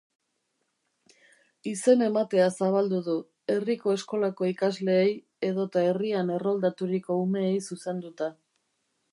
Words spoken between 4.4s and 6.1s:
ikasleei edota